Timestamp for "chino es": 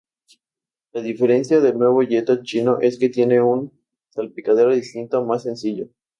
2.41-2.97